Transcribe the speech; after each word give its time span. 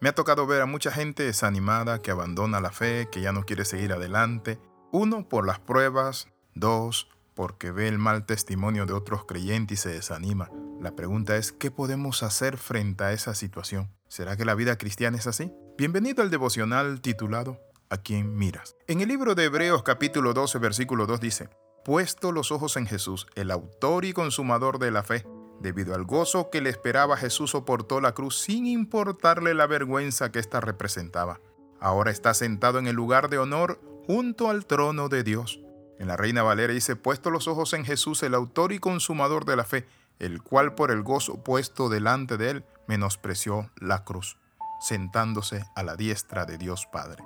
Me 0.00 0.08
ha 0.08 0.14
tocado 0.14 0.46
ver 0.46 0.62
a 0.62 0.66
mucha 0.66 0.92
gente 0.92 1.24
desanimada 1.24 2.00
que 2.00 2.12
abandona 2.12 2.60
la 2.60 2.70
fe, 2.70 3.08
que 3.10 3.20
ya 3.20 3.32
no 3.32 3.42
quiere 3.42 3.64
seguir 3.64 3.92
adelante. 3.92 4.60
Uno, 4.92 5.28
por 5.28 5.44
las 5.44 5.58
pruebas. 5.58 6.28
Dos, 6.54 7.08
porque 7.34 7.72
ve 7.72 7.88
el 7.88 7.98
mal 7.98 8.24
testimonio 8.24 8.86
de 8.86 8.92
otros 8.92 9.24
creyentes 9.24 9.80
y 9.80 9.82
se 9.82 9.88
desanima. 9.88 10.50
La 10.80 10.94
pregunta 10.94 11.36
es, 11.36 11.50
¿qué 11.50 11.72
podemos 11.72 12.22
hacer 12.22 12.58
frente 12.58 13.02
a 13.02 13.12
esa 13.12 13.34
situación? 13.34 13.90
¿Será 14.06 14.36
que 14.36 14.44
la 14.44 14.54
vida 14.54 14.78
cristiana 14.78 15.18
es 15.18 15.26
así? 15.26 15.52
Bienvenido 15.76 16.22
al 16.22 16.30
devocional 16.30 17.00
titulado 17.00 17.58
¿A 17.90 17.96
quién 17.96 18.36
miras? 18.36 18.76
En 18.86 19.00
el 19.00 19.08
libro 19.08 19.34
de 19.34 19.44
Hebreos 19.44 19.82
capítulo 19.82 20.32
12 20.32 20.58
versículo 20.58 21.06
2 21.06 21.20
dice, 21.20 21.48
Puesto 21.84 22.30
los 22.30 22.52
ojos 22.52 22.76
en 22.76 22.86
Jesús, 22.86 23.26
el 23.34 23.50
autor 23.50 24.04
y 24.04 24.12
consumador 24.12 24.78
de 24.78 24.90
la 24.90 25.02
fe, 25.02 25.24
Debido 25.60 25.94
al 25.94 26.04
gozo 26.04 26.50
que 26.50 26.60
le 26.60 26.70
esperaba, 26.70 27.16
Jesús 27.16 27.50
soportó 27.50 28.00
la 28.00 28.12
cruz 28.12 28.38
sin 28.38 28.66
importarle 28.66 29.54
la 29.54 29.66
vergüenza 29.66 30.30
que 30.30 30.38
ésta 30.38 30.60
representaba. 30.60 31.40
Ahora 31.80 32.10
está 32.10 32.32
sentado 32.34 32.78
en 32.78 32.86
el 32.86 32.94
lugar 32.94 33.28
de 33.28 33.38
honor 33.38 33.80
junto 34.06 34.50
al 34.50 34.66
trono 34.66 35.08
de 35.08 35.24
Dios. 35.24 35.60
En 35.98 36.06
la 36.06 36.16
Reina 36.16 36.44
Valera 36.44 36.72
dice, 36.72 36.94
puesto 36.94 37.30
los 37.30 37.48
ojos 37.48 37.72
en 37.72 37.84
Jesús, 37.84 38.22
el 38.22 38.34
autor 38.34 38.72
y 38.72 38.78
consumador 38.78 39.44
de 39.44 39.56
la 39.56 39.64
fe, 39.64 39.86
el 40.20 40.42
cual 40.42 40.74
por 40.74 40.92
el 40.92 41.02
gozo 41.02 41.42
puesto 41.42 41.88
delante 41.88 42.36
de 42.36 42.50
él 42.50 42.64
menospreció 42.86 43.70
la 43.80 44.04
cruz, 44.04 44.38
sentándose 44.80 45.64
a 45.74 45.82
la 45.82 45.96
diestra 45.96 46.46
de 46.46 46.56
Dios 46.56 46.86
Padre. 46.86 47.24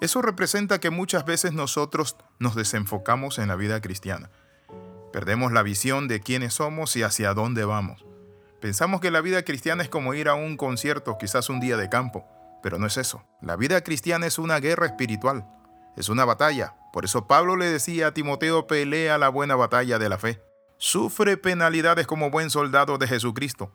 Eso 0.00 0.22
representa 0.22 0.80
que 0.80 0.90
muchas 0.90 1.26
veces 1.26 1.52
nosotros 1.52 2.16
nos 2.38 2.54
desenfocamos 2.54 3.38
en 3.38 3.48
la 3.48 3.56
vida 3.56 3.80
cristiana 3.80 4.30
Perdemos 5.14 5.52
la 5.52 5.62
visión 5.62 6.08
de 6.08 6.18
quiénes 6.18 6.54
somos 6.54 6.96
y 6.96 7.04
hacia 7.04 7.34
dónde 7.34 7.64
vamos. 7.64 8.04
Pensamos 8.60 9.00
que 9.00 9.12
la 9.12 9.20
vida 9.20 9.44
cristiana 9.44 9.84
es 9.84 9.88
como 9.88 10.12
ir 10.12 10.28
a 10.28 10.34
un 10.34 10.56
concierto, 10.56 11.18
quizás 11.18 11.48
un 11.48 11.60
día 11.60 11.76
de 11.76 11.88
campo, 11.88 12.26
pero 12.64 12.80
no 12.80 12.88
es 12.88 12.96
eso. 12.96 13.22
La 13.40 13.54
vida 13.54 13.82
cristiana 13.82 14.26
es 14.26 14.40
una 14.40 14.58
guerra 14.58 14.86
espiritual, 14.86 15.46
es 15.96 16.08
una 16.08 16.24
batalla. 16.24 16.74
Por 16.92 17.04
eso 17.04 17.28
Pablo 17.28 17.54
le 17.54 17.66
decía 17.66 18.08
a 18.08 18.12
Timoteo, 18.12 18.66
pelea 18.66 19.16
la 19.16 19.28
buena 19.28 19.54
batalla 19.54 20.00
de 20.00 20.08
la 20.08 20.18
fe. 20.18 20.42
Sufre 20.78 21.36
penalidades 21.36 22.08
como 22.08 22.30
buen 22.30 22.50
soldado 22.50 22.98
de 22.98 23.06
Jesucristo, 23.06 23.72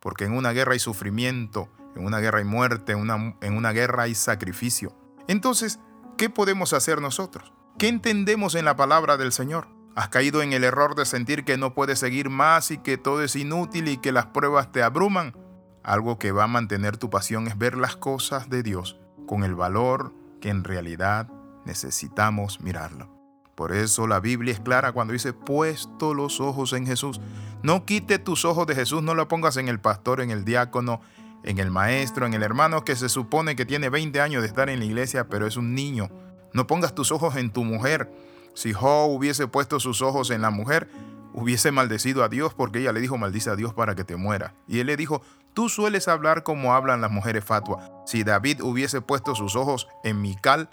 porque 0.00 0.24
en 0.24 0.32
una 0.32 0.50
guerra 0.50 0.72
hay 0.72 0.80
sufrimiento, 0.80 1.68
en 1.94 2.04
una 2.04 2.18
guerra 2.18 2.40
hay 2.40 2.44
muerte, 2.44 2.94
en 2.94 3.52
una, 3.56 3.72
guerra 3.72 4.02
hay 4.02 4.16
sacrificio. 4.16 4.98
Entonces, 5.28 5.78
¿qué 6.18 6.30
podemos 6.30 6.72
hacer 6.72 7.00
nosotros? 7.00 7.52
¿Qué 7.78 7.86
entendemos 7.86 8.56
en 8.56 8.64
la 8.64 8.74
palabra 8.74 9.16
del 9.16 9.30
Señor? 9.30 9.78
Has 9.96 10.08
caído 10.08 10.42
en 10.42 10.52
el 10.52 10.64
error 10.64 10.94
de 10.94 11.04
sentir 11.04 11.44
que 11.44 11.56
no 11.56 11.74
puedes 11.74 11.98
seguir 11.98 12.30
más 12.30 12.70
y 12.70 12.78
que 12.78 12.96
todo 12.96 13.22
es 13.22 13.34
inútil 13.36 13.88
y 13.88 13.98
que 13.98 14.12
las 14.12 14.26
pruebas 14.26 14.70
te 14.70 14.82
abruman. 14.82 15.36
Algo 15.82 16.18
que 16.18 16.32
va 16.32 16.44
a 16.44 16.48
mantener 16.48 16.96
tu 16.96 17.10
pasión 17.10 17.46
es 17.48 17.58
ver 17.58 17.76
las 17.76 17.96
cosas 17.96 18.48
de 18.48 18.62
Dios 18.62 19.00
con 19.26 19.44
el 19.44 19.54
valor 19.54 20.12
que 20.40 20.48
en 20.48 20.64
realidad 20.64 21.28
necesitamos 21.64 22.60
mirarlo. 22.60 23.08
Por 23.54 23.72
eso 23.72 24.06
la 24.06 24.20
Biblia 24.20 24.54
es 24.54 24.60
clara 24.60 24.92
cuando 24.92 25.12
dice, 25.12 25.32
puesto 25.32 26.14
los 26.14 26.40
ojos 26.40 26.72
en 26.72 26.86
Jesús. 26.86 27.20
No 27.62 27.84
quite 27.84 28.18
tus 28.18 28.44
ojos 28.44 28.66
de 28.66 28.74
Jesús, 28.74 29.02
no 29.02 29.14
lo 29.14 29.28
pongas 29.28 29.56
en 29.58 29.68
el 29.68 29.80
pastor, 29.80 30.22
en 30.22 30.30
el 30.30 30.44
diácono, 30.44 31.02
en 31.44 31.58
el 31.58 31.70
maestro, 31.70 32.26
en 32.26 32.32
el 32.32 32.42
hermano 32.42 32.84
que 32.84 32.96
se 32.96 33.08
supone 33.08 33.56
que 33.56 33.66
tiene 33.66 33.90
20 33.90 34.20
años 34.20 34.42
de 34.42 34.48
estar 34.48 34.70
en 34.70 34.78
la 34.78 34.86
iglesia, 34.86 35.28
pero 35.28 35.46
es 35.46 35.56
un 35.56 35.74
niño. 35.74 36.08
No 36.54 36.66
pongas 36.66 36.94
tus 36.94 37.12
ojos 37.12 37.36
en 37.36 37.50
tu 37.50 37.64
mujer, 37.64 38.10
si 38.54 38.72
Job 38.72 39.10
hubiese 39.10 39.46
puesto 39.46 39.80
sus 39.80 40.02
ojos 40.02 40.30
en 40.30 40.42
la 40.42 40.50
mujer, 40.50 40.88
hubiese 41.32 41.72
maldecido 41.72 42.24
a 42.24 42.28
Dios 42.28 42.54
porque 42.54 42.80
ella 42.80 42.92
le 42.92 43.00
dijo 43.00 43.18
maldice 43.18 43.50
a 43.50 43.56
Dios 43.56 43.74
para 43.74 43.94
que 43.94 44.04
te 44.04 44.16
muera. 44.16 44.54
Y 44.66 44.80
él 44.80 44.86
le 44.86 44.96
dijo, 44.96 45.22
tú 45.54 45.68
sueles 45.68 46.08
hablar 46.08 46.42
como 46.42 46.74
hablan 46.74 47.00
las 47.00 47.10
mujeres 47.10 47.44
fatuas. 47.44 47.90
Si 48.06 48.24
David 48.24 48.62
hubiese 48.62 49.00
puesto 49.00 49.34
sus 49.34 49.56
ojos 49.56 49.88
en 50.04 50.20
Mical, 50.20 50.70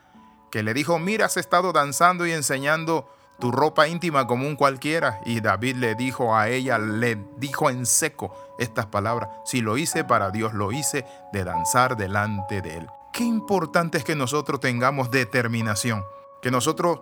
que 0.51 0.63
le 0.63 0.73
dijo, 0.73 0.99
mira, 0.99 1.25
has 1.25 1.37
estado 1.37 1.73
danzando 1.73 2.25
y 2.25 2.31
enseñando 2.31 3.09
tu 3.39 3.51
ropa 3.51 3.87
íntima 3.87 4.27
como 4.27 4.47
un 4.47 4.55
cualquiera. 4.55 5.19
Y 5.25 5.41
David 5.41 5.75
le 5.75 5.95
dijo 5.95 6.35
a 6.35 6.49
ella, 6.49 6.77
le 6.77 7.17
dijo 7.37 7.69
en 7.69 7.85
seco 7.85 8.33
estas 8.57 8.87
palabras, 8.87 9.29
si 9.45 9.61
lo 9.61 9.77
hice 9.77 10.03
para 10.03 10.31
Dios, 10.31 10.53
lo 10.53 10.71
hice 10.71 11.05
de 11.33 11.43
danzar 11.43 11.97
delante 11.97 12.61
de 12.61 12.77
él. 12.77 12.87
Qué 13.13 13.23
importante 13.23 13.97
es 13.97 14.03
que 14.03 14.15
nosotros 14.15 14.59
tengamos 14.59 15.11
determinación, 15.11 16.03
que 16.41 16.51
nosotros 16.51 17.01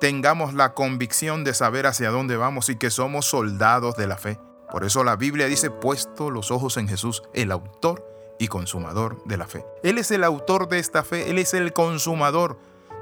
tengamos 0.00 0.54
la 0.54 0.74
convicción 0.74 1.44
de 1.44 1.54
saber 1.54 1.86
hacia 1.86 2.10
dónde 2.10 2.36
vamos 2.36 2.68
y 2.68 2.76
que 2.76 2.90
somos 2.90 3.26
soldados 3.26 3.96
de 3.96 4.06
la 4.06 4.16
fe. 4.16 4.38
Por 4.70 4.84
eso 4.84 5.04
la 5.04 5.16
Biblia 5.16 5.46
dice, 5.46 5.70
puesto 5.70 6.30
los 6.30 6.50
ojos 6.50 6.76
en 6.76 6.88
Jesús, 6.88 7.22
el 7.32 7.52
autor 7.52 8.04
y 8.38 8.48
consumador 8.48 9.22
de 9.24 9.36
la 9.36 9.46
fe. 9.46 9.64
Él 9.82 9.98
es 9.98 10.10
el 10.10 10.24
autor 10.24 10.68
de 10.68 10.78
esta 10.78 11.02
fe, 11.02 11.30
Él 11.30 11.38
es 11.38 11.54
el 11.54 11.72
consumador. 11.72 12.58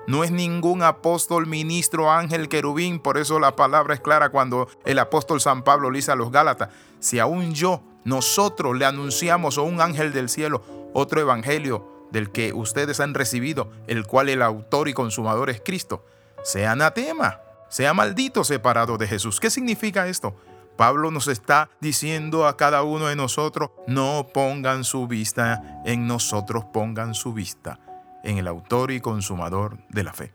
No 0.06 0.22
es 0.22 0.30
ningún 0.30 0.82
apóstol, 0.82 1.46
ministro, 1.46 2.12
ángel, 2.12 2.50
querubín. 2.50 3.00
Por 3.00 3.16
eso 3.16 3.38
la 3.38 3.56
palabra 3.56 3.94
es 3.94 4.00
clara 4.00 4.28
cuando 4.28 4.68
el 4.84 4.98
apóstol 4.98 5.40
San 5.40 5.64
Pablo 5.64 5.90
le 5.90 5.98
dice 5.98 6.12
a 6.12 6.16
los 6.16 6.30
Gálatas, 6.30 6.68
si 7.00 7.18
aún 7.18 7.54
yo, 7.54 7.82
nosotros 8.04 8.76
le 8.76 8.84
anunciamos 8.84 9.56
a 9.56 9.62
un 9.62 9.80
ángel 9.80 10.12
del 10.12 10.28
cielo 10.28 10.62
otro 10.92 11.20
evangelio 11.20 12.06
del 12.10 12.30
que 12.30 12.52
ustedes 12.52 13.00
han 13.00 13.14
recibido, 13.14 13.70
el 13.86 14.06
cual 14.06 14.28
el 14.28 14.42
autor 14.42 14.88
y 14.88 14.92
consumador 14.92 15.48
es 15.48 15.62
Cristo, 15.64 16.04
sea 16.44 16.72
anatema, 16.72 17.40
sea 17.68 17.92
maldito 17.92 18.44
separado 18.44 18.96
de 18.98 19.08
Jesús. 19.08 19.40
¿Qué 19.40 19.50
significa 19.50 20.06
esto? 20.06 20.36
Pablo 20.76 21.10
nos 21.10 21.28
está 21.28 21.70
diciendo 21.80 22.46
a 22.46 22.56
cada 22.56 22.82
uno 22.82 23.06
de 23.06 23.16
nosotros, 23.16 23.70
no 23.86 24.28
pongan 24.32 24.84
su 24.84 25.06
vista 25.06 25.82
en 25.84 26.06
nosotros, 26.06 26.64
pongan 26.72 27.14
su 27.14 27.32
vista 27.32 27.80
en 28.22 28.38
el 28.38 28.46
autor 28.46 28.90
y 28.90 29.00
consumador 29.00 29.78
de 29.88 30.04
la 30.04 30.12
fe. 30.12 30.34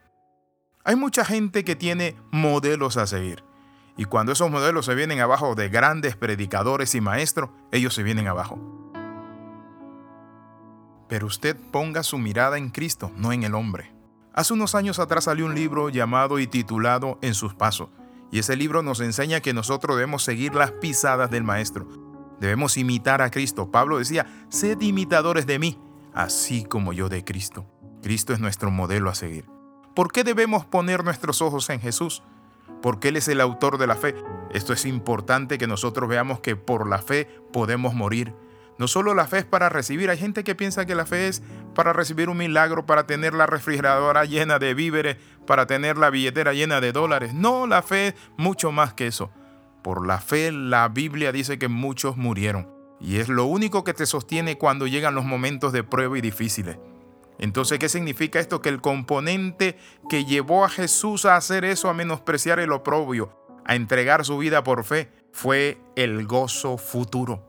Hay 0.83 0.95
mucha 0.95 1.23
gente 1.25 1.63
que 1.63 1.75
tiene 1.75 2.15
modelos 2.31 2.97
a 2.97 3.05
seguir. 3.05 3.43
Y 3.97 4.05
cuando 4.05 4.31
esos 4.31 4.49
modelos 4.49 4.85
se 4.85 4.95
vienen 4.95 5.19
abajo 5.19 5.55
de 5.55 5.67
grandes 5.69 6.15
predicadores 6.15 6.95
y 6.95 7.01
maestros, 7.01 7.49
ellos 7.71 7.93
se 7.93 8.03
vienen 8.03 8.27
abajo. 8.27 8.57
Pero 11.09 11.27
usted 11.27 11.57
ponga 11.71 12.01
su 12.03 12.17
mirada 12.17 12.57
en 12.57 12.69
Cristo, 12.69 13.11
no 13.17 13.33
en 13.33 13.43
el 13.43 13.55
hombre. 13.55 13.98
Hace 14.39 14.53
unos 14.53 14.73
años 14.73 14.99
atrás 14.99 15.25
salió 15.25 15.45
un 15.45 15.53
libro 15.53 15.89
llamado 15.89 16.39
y 16.39 16.47
titulado 16.47 17.19
En 17.21 17.33
sus 17.33 17.55
pasos, 17.55 17.89
y 18.31 18.39
ese 18.39 18.55
libro 18.55 18.81
nos 18.81 19.01
enseña 19.01 19.41
que 19.41 19.53
nosotros 19.53 19.97
debemos 19.97 20.23
seguir 20.23 20.55
las 20.55 20.71
pisadas 20.71 21.29
del 21.29 21.43
Maestro. 21.43 21.89
Debemos 22.39 22.77
imitar 22.77 23.21
a 23.21 23.31
Cristo. 23.31 23.69
Pablo 23.69 23.97
decía, 23.97 24.45
sed 24.47 24.79
imitadores 24.79 25.45
de 25.45 25.59
mí, 25.59 25.77
así 26.13 26.63
como 26.63 26.93
yo 26.93 27.09
de 27.09 27.25
Cristo. 27.25 27.65
Cristo 28.01 28.31
es 28.31 28.39
nuestro 28.39 28.71
modelo 28.71 29.09
a 29.09 29.13
seguir. 29.13 29.45
¿Por 29.93 30.09
qué 30.13 30.23
debemos 30.23 30.63
poner 30.63 31.03
nuestros 31.03 31.41
ojos 31.41 31.69
en 31.69 31.81
Jesús? 31.81 32.23
Porque 32.81 33.09
Él 33.09 33.17
es 33.17 33.27
el 33.27 33.41
autor 33.41 33.77
de 33.77 33.87
la 33.87 33.97
fe. 33.97 34.15
Esto 34.53 34.71
es 34.71 34.85
importante 34.85 35.57
que 35.57 35.67
nosotros 35.67 36.07
veamos 36.07 36.39
que 36.39 36.55
por 36.55 36.87
la 36.87 36.99
fe 36.99 37.25
podemos 37.51 37.93
morir 37.93 38.33
no 38.79 38.87
solo 38.87 39.13
la 39.13 39.27
fe 39.27 39.39
es 39.39 39.45
para 39.45 39.67
recibir, 39.67 40.09
hay 40.09 40.17
gente 40.17 40.45
que 40.45 40.55
piensa 40.55 40.85
que 40.85 40.95
la 40.95 41.05
fe 41.05 41.27
es 41.27 41.43
para 41.75 41.91
recibir 41.91 42.29
un 42.29 42.37
milagro, 42.37 42.85
para 42.85 43.05
tener 43.05 43.33
la 43.33 43.45
refrigeradora 43.45 44.23
llena 44.23 44.57
de 44.57 44.73
víveres, 44.73 45.17
para 45.45 45.67
tener 45.67 45.97
la 45.97 46.09
billetera 46.09 46.53
llena 46.53 46.79
de 46.79 46.93
dólares. 46.93 47.33
No, 47.33 47.67
la 47.67 47.81
fe 47.81 48.07
es 48.07 48.15
mucho 48.37 48.71
más 48.71 48.93
que 48.93 49.07
eso. 49.07 49.31
Por 49.83 50.07
la 50.07 50.21
fe 50.21 50.53
la 50.53 50.87
Biblia 50.87 51.33
dice 51.33 51.59
que 51.59 51.67
muchos 51.67 52.15
murieron. 52.15 52.69
Y 53.01 53.17
es 53.17 53.27
lo 53.27 53.43
único 53.45 53.83
que 53.83 53.93
te 53.93 54.05
sostiene 54.05 54.57
cuando 54.57 54.87
llegan 54.87 55.13
los 55.13 55.25
momentos 55.25 55.73
de 55.73 55.83
prueba 55.83 56.17
y 56.17 56.21
difíciles. 56.21 56.77
Entonces, 57.37 57.79
¿qué 57.79 57.89
significa 57.89 58.39
esto? 58.39 58.61
Que 58.61 58.69
el 58.69 58.79
componente 58.79 59.77
que 60.09 60.23
llevó 60.23 60.63
a 60.63 60.69
Jesús 60.69 61.25
a 61.25 61.35
hacer 61.35 61.65
eso, 61.65 61.89
a 61.89 61.93
menospreciar 61.93 62.59
el 62.59 62.71
oprobio, 62.71 63.37
a 63.65 63.75
entregar 63.75 64.23
su 64.23 64.37
vida 64.37 64.63
por 64.63 64.85
fe, 64.85 65.11
fue 65.33 65.81
el 65.97 66.25
gozo 66.25 66.77
futuro. 66.77 67.48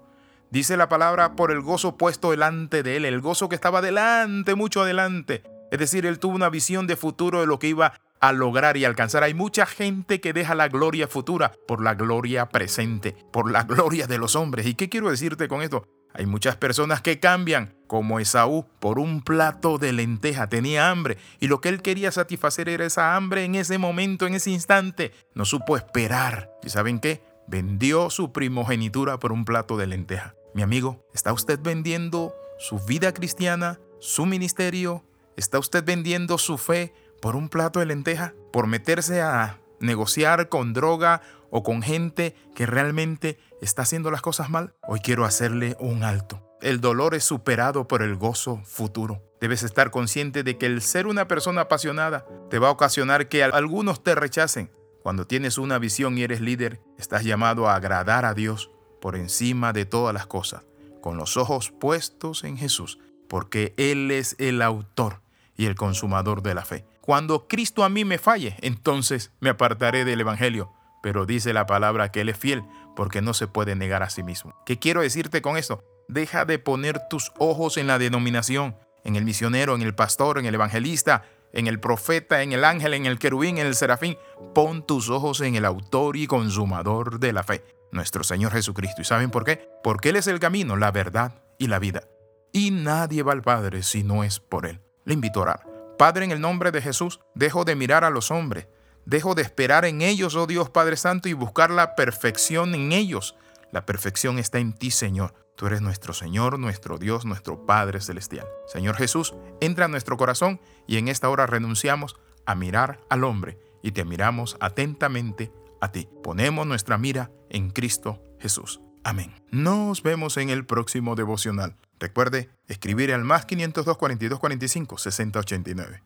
Dice 0.51 0.77
la 0.77 0.89
palabra 0.89 1.37
por 1.37 1.53
el 1.53 1.61
gozo 1.61 1.97
puesto 1.97 2.33
delante 2.33 2.83
de 2.83 2.97
él, 2.97 3.05
el 3.05 3.21
gozo 3.21 3.49
que 3.49 3.55
estaba 3.55 3.81
delante, 3.81 4.57
mucho 4.57 4.83
adelante. 4.83 5.45
Es 5.71 5.79
decir, 5.79 6.07
él 6.07 6.19
tuvo 6.19 6.35
una 6.35 6.51
visión 6.51 6.89
de 6.89 6.97
futuro 6.97 7.41
de 7.41 7.47
lo 7.47 7.61
que 7.61 7.69
iba 7.69 7.93
a 8.21 8.33
lograr 8.33 8.77
y 8.77 8.85
alcanzar. 8.85 9.23
Hay 9.23 9.33
mucha 9.33 9.65
gente 9.65 10.21
que 10.21 10.33
deja 10.33 10.57
la 10.57 10.69
gloria 10.69 11.07
futura 11.07 11.53
por 11.69 11.81
la 11.81 11.95
gloria 11.95 12.49
presente, 12.49 13.17
por 13.33 13.51
la 13.51 13.63
gloria 13.63 14.09
de 14.09 14.19
los 14.19 14.35
hombres. 14.35 14.67
¿Y 14.67 14.75
qué 14.75 14.89
quiero 14.89 15.11
decirte 15.11 15.47
con 15.47 15.63
esto? 15.63 15.87
Hay 16.13 16.27
muchas 16.27 16.57
personas 16.57 17.01
que 17.01 17.21
cambian, 17.21 17.77
como 17.87 18.19
Esaú, 18.19 18.67
por 18.81 18.99
un 18.99 19.23
plato 19.23 19.79
de 19.79 19.93
lenteja. 19.93 20.49
Tenía 20.49 20.91
hambre 20.91 21.19
y 21.39 21.47
lo 21.47 21.61
que 21.61 21.69
él 21.69 21.83
quería 21.83 22.11
satisfacer 22.11 22.69
era 22.69 22.85
esa 22.85 23.15
hambre 23.15 23.45
en 23.45 23.55
ese 23.55 23.79
momento, 23.79 24.27
en 24.27 24.35
ese 24.35 24.51
instante. 24.51 25.13
No 25.35 25.45
supo 25.45 25.77
esperar. 25.77 26.51
¿Y 26.65 26.71
saben 26.71 26.99
qué? 26.99 27.23
Vendió 27.47 28.11
su 28.11 28.33
primogenitura 28.33 29.19
por 29.21 29.31
un 29.31 29.45
plato 29.45 29.77
de 29.77 29.87
lenteja. 29.87 30.35
Mi 30.53 30.63
amigo, 30.63 31.07
¿está 31.15 31.33
usted 31.33 31.61
vendiendo 31.63 32.35
su 32.59 32.81
vida 32.81 33.15
cristiana, 33.15 33.79
su 34.01 34.27
ministerio? 34.27 35.05
¿Está 35.37 35.61
usted 35.61 35.85
vendiendo 35.85 36.39
su 36.39 36.59
fe 36.59 36.93
por 37.23 37.37
un 37.37 37.49
plato 37.49 37.79
de 37.79 37.87
lenteja? 37.87 38.35
¿Por 38.53 38.67
meterse 38.67 39.23
a 39.23 39.61
negociar 39.79 40.49
con 40.49 40.73
droga 40.73 41.23
o 41.51 41.63
con 41.63 41.83
gente 41.83 42.35
que 42.57 42.67
realmente 42.67 43.39
está 43.61 43.83
haciendo 43.83 44.11
las 44.11 44.23
cosas 44.23 44.51
mal? 44.51 44.75
Hoy 44.83 44.99
quiero 45.01 45.25
hacerle 45.25 45.77
un 45.79 46.03
alto. 46.03 46.43
el 46.63 46.81
dolor 46.81 47.15
es 47.15 47.25
superado 47.25 47.89
por 47.89 48.03
el 48.03 48.17
gozo 48.17 48.61
futuro. 48.65 49.23
Debes 49.41 49.63
estar 49.63 49.91
consciente 49.91 50.43
de 50.43 50.59
que 50.59 50.67
el 50.67 50.83
ser 50.83 51.07
una 51.07 51.27
persona 51.27 51.63
apasionada 51.63 52.27
te 52.51 52.59
va 52.59 52.69
a 52.69 52.73
ocasionar 52.73 53.29
que 53.29 53.45
algunos 53.45 54.03
te 54.03 54.15
rechacen. 54.15 54.71
Cuando 55.03 55.27
tienes 55.27 55.57
una 55.57 55.79
visión 55.79 56.19
y 56.19 56.25
eres 56.25 56.43
líder, 56.43 56.83
estás 56.99 57.25
llamado 57.25 57.67
a 57.67 57.77
agradar 57.77 58.27
a 58.27 58.35
Dios 58.35 58.71
por 59.01 59.17
encima 59.17 59.73
de 59.73 59.85
todas 59.85 60.15
las 60.15 60.27
cosas, 60.27 60.65
con 61.01 61.17
los 61.17 61.37
ojos 61.37 61.71
puestos 61.71 62.45
en 62.45 62.57
Jesús, 62.57 62.99
porque 63.29 63.75
Él 63.77 64.11
es 64.11 64.37
el 64.39 64.63
autor 64.63 65.21
y 65.57 65.67
el 65.67 65.75
consumador 65.75 66.43
de 66.43 66.55
la 66.55 66.65
fe. 66.65 66.85
Cuando 67.01 67.49
Cristo 67.49 67.85
a 67.85 67.89
mí 67.89 68.05
me 68.05 68.19
falle, 68.19 68.57
entonces 68.61 69.33
me 69.41 69.51
apartaré 69.51 70.05
del 70.05 70.21
Evangelio. 70.21 70.73
Pero 71.03 71.25
dice 71.25 71.53
la 71.53 71.67
palabra 71.67 72.13
que 72.13 72.21
Él 72.21 72.29
es 72.29 72.39
fiel 72.39 72.63
porque 72.95 73.23
no 73.23 73.33
se 73.33 73.47
puede 73.47 73.75
negar 73.75 74.03
a 74.03 74.11
sí 74.11 74.23
mismo. 74.23 74.55
¿Qué 74.67 74.79
quiero 74.79 75.01
decirte 75.01 75.41
con 75.41 75.57
esto? 75.57 75.83
Deja 76.09 76.45
de 76.45 76.59
poner 76.59 77.01
tus 77.09 77.33
ojos 77.39 77.79
en 77.79 77.87
la 77.87 77.99
denominación, 77.99 78.77
en 79.05 79.17
el 79.17 79.25
misionero, 79.25 79.75
en 79.75 79.83
el 79.83 79.95
pastor, 79.95 80.39
en 80.39 80.47
el 80.47 80.55
evangelista, 80.55 81.25
en 81.53 81.67
el 81.67 81.81
profeta, 81.81 82.43
en 82.43 82.53
el 82.53 82.65
ángel, 82.65 82.95
en 82.95 83.07
el 83.07 83.19
querubín, 83.19 83.59
en 83.59 83.67
el 83.67 83.75
serafín. 83.75 84.17
Pon 84.55 84.87
tus 84.87 85.11
ojos 85.11 85.41
en 85.41 85.55
el 85.55 85.65
autor 85.65 86.17
y 86.17 86.27
consumador 86.27 87.21
de 87.21 87.33
la 87.33 87.43
fe, 87.43 87.65
nuestro 87.93 88.25
Señor 88.25 88.53
Jesucristo. 88.53 89.03
¿Y 89.03 89.05
saben 89.05 89.31
por 89.31 89.45
qué? 89.45 89.69
Porque 89.83 90.11
Él 90.11 90.17
es 90.17 90.27
el 90.27 90.41
camino, 90.41 90.77
la 90.77 90.91
verdad 90.91 91.43
y 91.59 91.67
la 91.67 91.79
vida. 91.79 92.05
Y 92.53 92.71
nadie 92.71 93.23
va 93.23 93.33
al 93.33 93.43
Padre 93.43 93.83
si 93.83 94.03
no 94.03 94.25
es 94.25 94.41
por 94.41 94.67
Él. 94.67 94.81
Le 95.05 95.15
invito 95.15 95.41
a 95.41 95.43
orar. 95.43 95.67
Padre, 95.99 96.25
en 96.25 96.31
el 96.31 96.41
nombre 96.41 96.71
de 96.71 96.81
Jesús, 96.81 97.21
dejo 97.35 97.65
de 97.65 97.77
mirar 97.77 98.05
a 98.05 98.11
los 98.11 98.31
hombres. 98.31 98.69
Dejo 99.05 99.35
de 99.35 99.43
esperar 99.43 99.85
en 99.85 100.03
ellos, 100.03 100.35
oh 100.35 100.47
Dios 100.47 100.71
Padre 100.71 100.97
Santo, 100.97 101.29
y 101.29 101.33
buscar 101.33 101.71
la 101.71 101.95
perfección 101.95 102.75
en 102.75 102.93
ellos. 102.93 103.37
La 103.73 103.87
perfección 103.87 104.39
está 104.39 104.59
en 104.59 104.73
ti, 104.73 104.91
Señor. 104.91 105.35
Tú 105.61 105.67
eres 105.67 105.83
nuestro 105.83 106.15
Señor, 106.15 106.59
nuestro 106.59 106.97
Dios, 106.97 107.27
nuestro 107.27 107.67
Padre 107.67 108.01
Celestial. 108.01 108.47
Señor 108.67 108.97
Jesús, 108.97 109.35
entra 109.61 109.85
en 109.85 109.91
nuestro 109.91 110.17
corazón 110.17 110.59
y 110.87 110.97
en 110.97 111.07
esta 111.07 111.29
hora 111.29 111.47
renunciamos 111.47 112.17
a 112.47 112.55
mirar 112.55 112.99
al 113.11 113.25
hombre 113.25 113.59
y 113.83 113.93
te 113.93 114.07
miramos 114.07 114.57
atentamente 114.61 115.53
a 115.83 115.93
ti. 115.93 116.09
Ponemos 116.23 116.67
nuestra 116.67 116.97
mira 116.97 117.31
en 117.51 117.69
Cristo 117.69 118.23
Jesús. 118.41 118.81
Amén. 119.05 119.35
Nos 119.51 120.03
vemos 120.03 120.39
en 120.39 120.49
el 120.49 120.65
próximo 120.65 121.15
devocional. 121.15 121.77
Recuerde 121.99 122.49
escribir 122.67 123.13
al 123.13 123.25
más 123.25 123.45
502 123.45 123.99
42 123.99 124.41
45 124.41 124.97
60 124.97 125.39
89. 125.41 126.03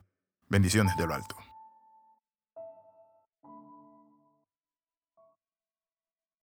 Bendiciones 0.49 0.97
de 0.97 1.07
lo 1.07 1.13
alto. 1.13 1.37